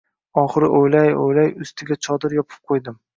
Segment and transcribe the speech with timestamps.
[0.43, 2.97] Oxiri o‘ylay-o‘ylay, ustiga chodir yopib qo‘ydim.